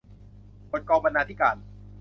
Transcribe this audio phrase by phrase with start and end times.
[0.71, 1.55] บทกองบรรณาธิการ